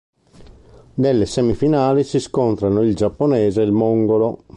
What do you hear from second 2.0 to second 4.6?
si scontrano il giapponese e il mongolo.